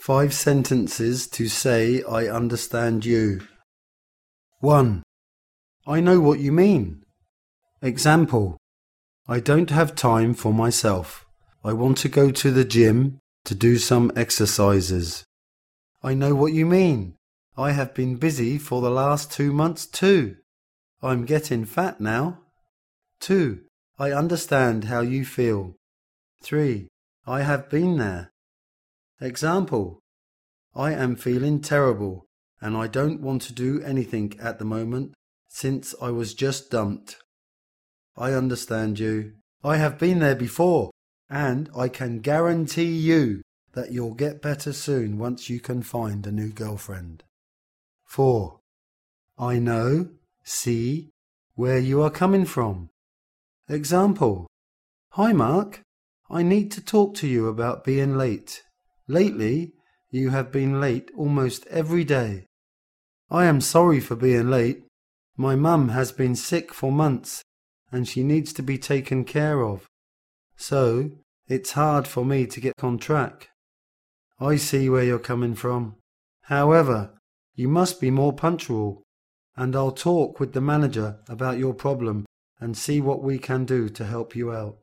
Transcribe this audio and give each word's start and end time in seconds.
Five 0.00 0.32
sentences 0.32 1.26
to 1.26 1.46
say 1.46 2.02
I 2.02 2.26
understand 2.26 3.04
you. 3.04 3.42
1. 4.60 5.02
I 5.86 6.00
know 6.00 6.20
what 6.20 6.38
you 6.38 6.52
mean. 6.52 7.02
Example. 7.82 8.56
I 9.28 9.40
don't 9.40 9.68
have 9.68 9.94
time 9.94 10.32
for 10.32 10.54
myself. 10.54 11.26
I 11.62 11.74
want 11.74 11.98
to 11.98 12.08
go 12.08 12.30
to 12.30 12.50
the 12.50 12.64
gym 12.64 13.18
to 13.44 13.54
do 13.54 13.76
some 13.76 14.10
exercises. 14.16 15.22
I 16.02 16.14
know 16.14 16.34
what 16.34 16.54
you 16.54 16.64
mean. 16.64 17.16
I 17.58 17.72
have 17.72 17.92
been 17.92 18.16
busy 18.16 18.56
for 18.56 18.80
the 18.80 18.90
last 18.90 19.30
two 19.30 19.52
months 19.52 19.84
too. 19.84 20.36
I'm 21.02 21.26
getting 21.26 21.66
fat 21.66 22.00
now. 22.00 22.38
2. 23.20 23.60
I 23.98 24.12
understand 24.12 24.84
how 24.84 25.02
you 25.02 25.26
feel. 25.26 25.74
3. 26.42 26.88
I 27.26 27.42
have 27.42 27.68
been 27.68 27.98
there. 27.98 28.30
Example. 29.20 30.00
I 30.74 30.92
am 30.92 31.14
feeling 31.14 31.60
terrible 31.60 32.26
and 32.60 32.76
I 32.76 32.86
don't 32.86 33.20
want 33.20 33.42
to 33.42 33.52
do 33.52 33.82
anything 33.82 34.34
at 34.40 34.58
the 34.58 34.64
moment 34.64 35.12
since 35.48 35.94
I 36.00 36.10
was 36.10 36.32
just 36.32 36.70
dumped. 36.70 37.16
I 38.16 38.32
understand 38.32 38.98
you. 38.98 39.32
I 39.62 39.76
have 39.76 39.98
been 39.98 40.20
there 40.20 40.36
before 40.36 40.90
and 41.28 41.68
I 41.76 41.88
can 41.88 42.20
guarantee 42.20 42.92
you 42.92 43.42
that 43.72 43.92
you'll 43.92 44.14
get 44.14 44.42
better 44.42 44.72
soon 44.72 45.18
once 45.18 45.50
you 45.50 45.60
can 45.60 45.82
find 45.82 46.26
a 46.26 46.32
new 46.32 46.50
girlfriend. 46.50 47.22
4. 48.06 48.58
I 49.38 49.58
know, 49.58 50.08
see, 50.44 51.10
where 51.54 51.78
you 51.78 52.02
are 52.02 52.10
coming 52.10 52.46
from. 52.46 52.88
Example. 53.68 54.46
Hi 55.12 55.32
Mark, 55.32 55.82
I 56.30 56.42
need 56.42 56.70
to 56.72 56.80
talk 56.80 57.14
to 57.16 57.26
you 57.26 57.48
about 57.48 57.84
being 57.84 58.16
late. 58.16 58.62
Lately, 59.10 59.72
you 60.12 60.30
have 60.30 60.52
been 60.52 60.80
late 60.80 61.10
almost 61.16 61.66
every 61.66 62.04
day. 62.04 62.46
I 63.28 63.46
am 63.46 63.60
sorry 63.60 63.98
for 63.98 64.14
being 64.14 64.48
late. 64.48 64.84
My 65.36 65.56
mum 65.56 65.88
has 65.88 66.12
been 66.12 66.36
sick 66.36 66.72
for 66.72 66.92
months 66.92 67.42
and 67.90 68.06
she 68.06 68.22
needs 68.22 68.52
to 68.52 68.62
be 68.62 68.78
taken 68.78 69.24
care 69.24 69.64
of. 69.64 69.88
So, 70.56 71.10
it's 71.48 71.72
hard 71.72 72.06
for 72.06 72.24
me 72.24 72.46
to 72.46 72.60
get 72.60 72.74
on 72.84 72.98
track. 72.98 73.48
I 74.38 74.54
see 74.54 74.88
where 74.88 75.02
you're 75.02 75.18
coming 75.18 75.56
from. 75.56 75.96
However, 76.42 77.10
you 77.56 77.66
must 77.66 78.00
be 78.00 78.12
more 78.12 78.32
punctual, 78.32 79.02
and 79.56 79.74
I'll 79.74 79.90
talk 79.90 80.38
with 80.38 80.52
the 80.52 80.60
manager 80.60 81.18
about 81.28 81.58
your 81.58 81.74
problem 81.74 82.26
and 82.60 82.76
see 82.76 83.00
what 83.00 83.24
we 83.24 83.40
can 83.40 83.64
do 83.64 83.88
to 83.88 84.04
help 84.04 84.36
you 84.36 84.52
out. 84.52 84.78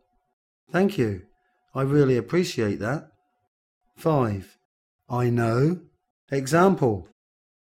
Thank 0.69 0.97
you. 0.97 1.21
I 1.73 1.83
really 1.83 2.17
appreciate 2.17 2.79
that. 2.79 3.07
5. 3.97 4.57
I 5.09 5.29
know. 5.31 5.79
Example. 6.31 7.07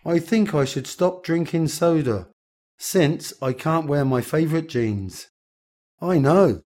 I 0.04 0.20
think 0.20 0.54
I 0.54 0.64
should 0.64 0.86
stop 0.86 1.24
drinking 1.24 1.68
soda 1.68 2.28
since 2.78 3.32
I 3.42 3.52
can't 3.52 3.88
wear 3.88 4.04
my 4.04 4.20
favourite 4.20 4.68
jeans. 4.68 5.28
I 6.00 6.18
know. 6.18 6.62